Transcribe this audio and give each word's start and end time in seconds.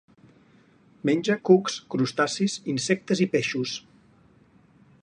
Menja 1.09 1.35
cucs, 1.49 1.75
crustacis, 1.95 2.57
insectes 2.75 3.23
i 3.27 3.29
peixos. 3.37 3.77